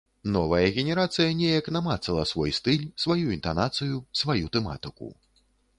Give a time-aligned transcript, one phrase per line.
[0.35, 5.15] Новая генерацыя неяк намацала свой стыль, сваю інтанацыю, сваю тэматыку.